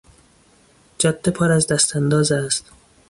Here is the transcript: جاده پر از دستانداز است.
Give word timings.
جاده 0.97 1.31
پر 1.31 1.51
از 1.51 1.67
دستانداز 1.67 2.31
است. 2.31 2.71